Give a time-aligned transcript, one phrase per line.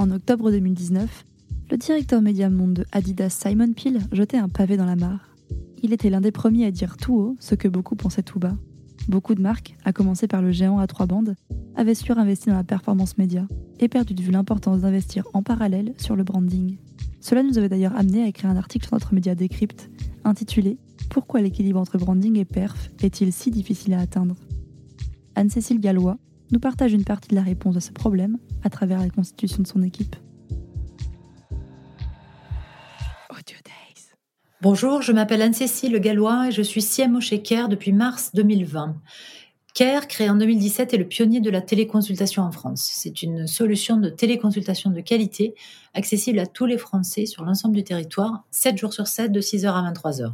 [0.00, 1.24] En octobre 2019,
[1.72, 5.34] le directeur média monde de Adidas Simon Peel jetait un pavé dans la mare.
[5.82, 8.56] Il était l'un des premiers à dire tout haut ce que beaucoup pensaient tout bas.
[9.08, 11.34] Beaucoup de marques, à commencer par le géant à trois bandes,
[11.74, 13.48] avaient surinvesti dans la performance média
[13.80, 16.78] et perdu de vue l'importance d'investir en parallèle sur le branding.
[17.20, 19.90] Cela nous avait d'ailleurs amené à écrire un article sur notre média Décrypte
[20.22, 20.78] intitulé
[21.10, 24.36] Pourquoi l'équilibre entre branding et perf est-il si difficile à atteindre?
[25.34, 26.18] Anne-Cécile Gallois
[26.50, 29.68] nous partage une partie de la réponse à ce problème à travers la constitution de
[29.68, 30.16] son équipe.
[34.60, 38.96] Bonjour, je m'appelle Anne-Cécile Gallois et je suis CMO chez depuis mars 2020.
[39.78, 42.90] CARE, créé en 2017, est le pionnier de la téléconsultation en France.
[42.92, 45.54] C'est une solution de téléconsultation de qualité
[45.94, 49.68] accessible à tous les Français sur l'ensemble du territoire, 7 jours sur 7, de 6h
[49.68, 50.32] à 23h.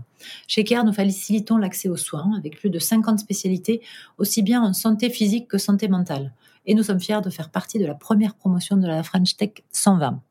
[0.48, 3.82] Chez CARE, nous facilitons l'accès aux soins avec plus de 50 spécialités,
[4.16, 6.32] aussi bien en santé physique que santé mentale.
[6.64, 9.62] Et nous sommes fiers de faire partie de la première promotion de la French Tech
[9.72, 10.22] 120.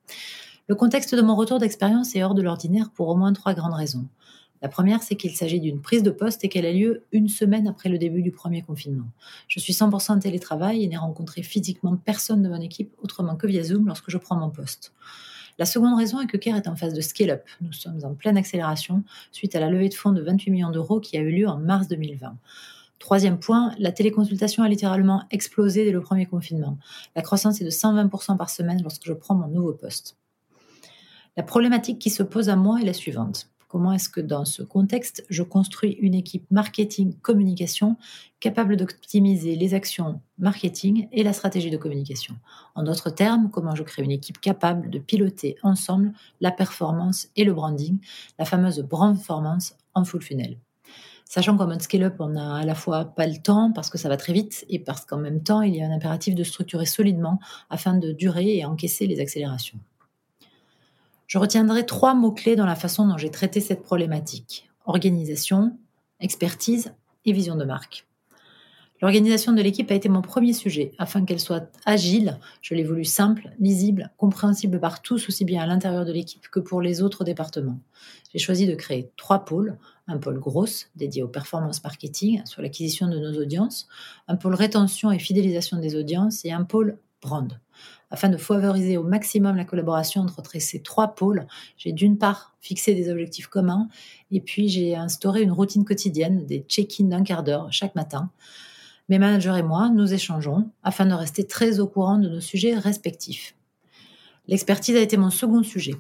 [0.69, 3.75] Le contexte de mon retour d'expérience est hors de l'ordinaire pour au moins trois grandes
[3.75, 4.07] raisons.
[4.63, 7.67] La première, c'est qu'il s'agit d'une prise de poste et qu'elle a lieu une semaine
[7.67, 9.07] après le début du premier confinement.
[9.49, 13.45] Je suis 100% en télétravail et n'ai rencontré physiquement personne de mon équipe autrement que
[13.45, 14.93] via Zoom lorsque je prends mon poste.
[15.59, 17.43] La seconde raison est que CARE est en phase de scale-up.
[17.59, 21.01] Nous sommes en pleine accélération suite à la levée de fonds de 28 millions d'euros
[21.01, 22.33] qui a eu lieu en mars 2020.
[22.99, 26.77] Troisième point, la téléconsultation a littéralement explosé dès le premier confinement.
[27.17, 30.15] La croissance est de 120% par semaine lorsque je prends mon nouveau poste.
[31.35, 33.49] La problématique qui se pose à moi est la suivante.
[33.73, 37.97] Comment est-ce que dans ce contexte, je construis une équipe marketing-communication
[38.39, 42.35] capable d'optimiser les actions marketing et la stratégie de communication
[42.75, 47.43] En d'autres termes, comment je crée une équipe capable de piloter ensemble la performance et
[47.43, 47.97] le branding,
[48.37, 50.59] la fameuse brand performance en full funnel
[51.25, 54.07] Sachant qu'en mode scale-up, on n'a à la fois pas le temps parce que ça
[54.07, 56.85] va très vite et parce qu'en même temps, il y a un impératif de structurer
[56.85, 57.39] solidement
[57.71, 59.79] afin de durer et encaisser les accélérations.
[61.33, 64.69] Je retiendrai trois mots-clés dans la façon dont j'ai traité cette problématique.
[64.85, 65.75] Organisation,
[66.19, 66.93] expertise
[67.25, 68.05] et vision de marque.
[69.01, 70.91] L'organisation de l'équipe a été mon premier sujet.
[70.99, 75.65] Afin qu'elle soit agile, je l'ai voulu simple, lisible, compréhensible par tous, aussi bien à
[75.65, 77.79] l'intérieur de l'équipe que pour les autres départements.
[78.31, 79.79] J'ai choisi de créer trois pôles.
[80.05, 83.87] Un pôle grosse, dédié au performance marketing, sur l'acquisition de nos audiences,
[84.27, 86.99] un pôle rétention et fidélisation des audiences et un pôle
[88.11, 91.47] Afin de favoriser au maximum la collaboration entre ces trois pôles,
[91.77, 93.87] j'ai d'une part fixé des objectifs communs
[94.31, 98.29] et puis j'ai instauré une routine quotidienne, des check-ins d'un quart d'heure chaque matin.
[99.09, 102.75] Mes managers et moi, nous échangeons afin de rester très au courant de nos sujets
[102.75, 103.55] respectifs.
[104.47, 105.95] L'expertise a été mon second sujet.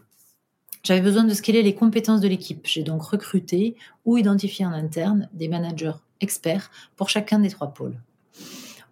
[0.83, 2.65] J'avais besoin de scaler les compétences de l'équipe.
[2.65, 3.75] J'ai donc recruté
[4.05, 7.97] ou identifié en interne des managers experts pour chacun des trois pôles.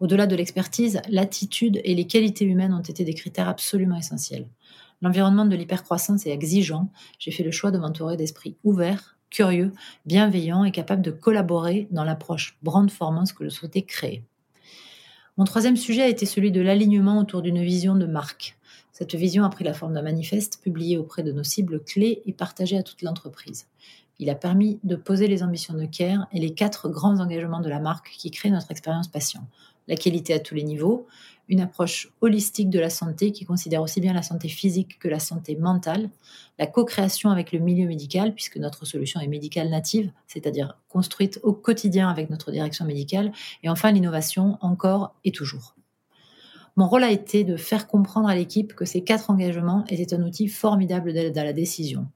[0.02, 4.48] Au-delà de l'expertise, l'attitude et les qualités humaines ont été des critères absolument essentiels.
[5.04, 6.90] L'environnement de l'hypercroissance est exigeant.
[7.20, 9.72] J'ai fait le choix de m'entourer d'esprits ouverts, curieux,
[10.08, 14.24] bienveillants et capables de collaborer dans l'approche brand formance que je souhaitais créer.
[15.38, 18.58] Mon troisième sujet a été celui de l'alignement autour d'une vision de marque.
[18.92, 22.34] Cette vision a pris la forme d'un manifeste publié auprès de nos cibles clés et
[22.34, 23.68] partagé à toute l'entreprise.
[24.18, 27.70] Il a permis de poser les ambitions de Care et les quatre grands engagements de
[27.70, 29.48] la marque qui créent notre expérience patient
[29.92, 31.06] la qualité à tous les niveaux,
[31.50, 35.20] une approche holistique de la santé qui considère aussi bien la santé physique que la
[35.20, 36.10] santé mentale,
[36.58, 41.52] la co-création avec le milieu médical, puisque notre solution est médicale native, c'est-à-dire construite au
[41.52, 45.76] quotidien avec notre direction médicale, et enfin l'innovation encore et toujours.
[46.78, 50.24] Mon rôle a été de faire comprendre à l'équipe que ces quatre engagements étaient un
[50.24, 52.08] outil formidable d'aide à la décision.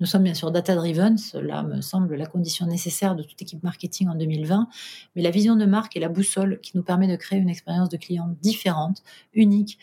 [0.00, 4.08] Nous sommes bien sûr data-driven, cela me semble la condition nécessaire de toute équipe marketing
[4.08, 4.68] en 2020,
[5.16, 7.88] mais la vision de marque est la boussole qui nous permet de créer une expérience
[7.88, 9.02] de client différente,
[9.32, 9.78] unique,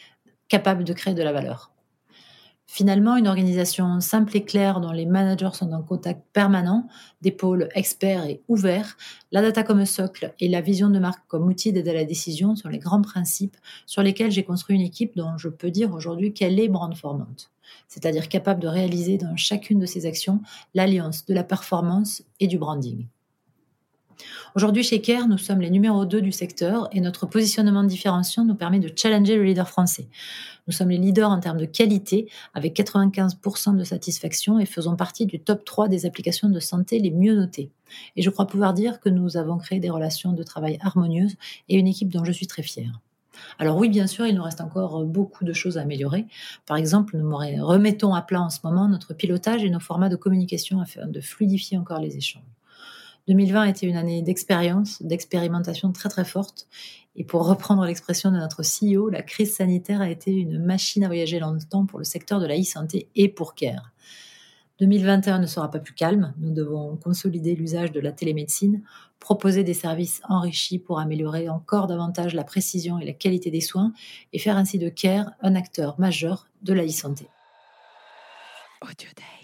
[0.47, 1.71] capable de créer de la valeur.
[2.71, 6.87] Finalement, une organisation simple et claire dont les managers sont en contact permanent,
[7.19, 8.95] des pôles experts et ouverts,
[9.31, 12.55] la data comme socle et la vision de marque comme outil d'aide à la décision
[12.55, 13.57] sont les grands principes
[13.87, 17.49] sur lesquels j'ai construit une équipe dont je peux dire aujourd'hui qu'elle est brand formante,
[17.87, 20.39] c'est-à-dire capable de réaliser dans chacune de ses actions
[20.75, 23.07] l'alliance de la performance et du branding.
[24.55, 28.45] Aujourd'hui, chez Care, nous sommes les numéros 2 du secteur et notre positionnement de différenciation
[28.45, 30.07] nous permet de challenger le leader français.
[30.67, 35.25] Nous sommes les leaders en termes de qualité avec 95% de satisfaction et faisons partie
[35.25, 37.71] du top 3 des applications de santé les mieux notées.
[38.15, 41.35] Et je crois pouvoir dire que nous avons créé des relations de travail harmonieuses
[41.69, 42.99] et une équipe dont je suis très fière.
[43.57, 46.25] Alors oui, bien sûr, il nous reste encore beaucoup de choses à améliorer.
[46.65, 50.15] Par exemple, nous remettons à plat en ce moment notre pilotage et nos formats de
[50.15, 52.43] communication afin de fluidifier encore les échanges.
[53.27, 56.67] 2020 a été une année d'expérience, d'expérimentation très très forte
[57.15, 61.07] Et pour reprendre l'expression de notre CEO, la crise sanitaire a été une machine à
[61.07, 63.91] voyager dans le temps pour le secteur de la e-santé et pour CARE.
[64.79, 66.33] 2021 ne sera pas plus calme.
[66.39, 68.81] Nous devons consolider l'usage de la télémédecine,
[69.19, 73.91] proposer des services enrichis pour améliorer encore davantage la précision et la qualité des soins
[74.31, 77.27] et faire ainsi de CARE un acteur majeur de la e-santé.
[78.81, 79.38] Audio Day.